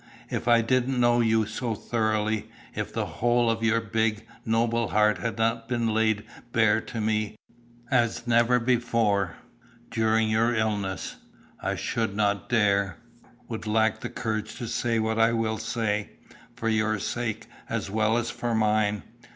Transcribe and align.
If 0.31 0.47
I 0.47 0.61
didn't 0.63 0.99
know 0.99 1.19
you 1.21 1.45
so 1.45 1.75
thoroughly, 1.75 2.49
if 2.73 2.91
the 2.91 3.05
whole 3.05 3.51
of 3.51 3.61
your 3.61 3.79
big, 3.79 4.25
noble 4.43 4.87
heart 4.87 5.19
had 5.19 5.37
not 5.37 5.69
been 5.69 5.93
laid 5.93 6.23
bare 6.51 6.81
to 6.81 6.99
me, 6.99 7.37
as 7.91 8.25
never 8.25 8.59
before, 8.59 9.35
during 9.91 10.27
your 10.27 10.55
illness, 10.55 11.17
I 11.61 11.75
should 11.75 12.15
not 12.15 12.49
dare, 12.49 12.97
would 13.47 13.67
lack 13.67 13.99
the 13.99 14.09
courage 14.09 14.55
to 14.55 14.65
say 14.67 14.97
what 14.97 15.19
I 15.19 15.33
will 15.33 15.59
say, 15.59 16.09
for 16.55 16.67
your 16.67 16.97
sake, 16.97 17.45
as 17.69 17.91
well 17.91 18.17
as 18.17 18.31
for 18.31 18.55
mine." 18.55 19.03